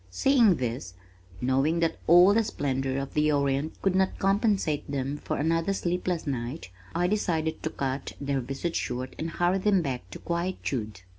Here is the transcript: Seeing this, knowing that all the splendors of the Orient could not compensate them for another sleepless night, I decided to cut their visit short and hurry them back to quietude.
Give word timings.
Seeing 0.09 0.55
this, 0.55 0.95
knowing 1.41 1.79
that 1.81 1.99
all 2.07 2.33
the 2.33 2.43
splendors 2.43 2.99
of 3.03 3.13
the 3.13 3.31
Orient 3.31 3.79
could 3.83 3.93
not 3.93 4.17
compensate 4.17 4.89
them 4.89 5.17
for 5.17 5.37
another 5.37 5.73
sleepless 5.73 6.25
night, 6.25 6.71
I 6.95 7.05
decided 7.05 7.61
to 7.61 7.69
cut 7.69 8.13
their 8.19 8.39
visit 8.41 8.75
short 8.75 9.15
and 9.19 9.29
hurry 9.29 9.59
them 9.59 9.83
back 9.83 10.09
to 10.09 10.17
quietude. 10.17 11.01